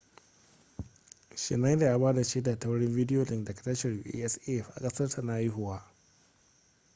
[1.35, 5.33] schneider ya ba da shaida ta wurin video link daga tashar usaf a kasarsa na
[5.33, 5.91] haihuwa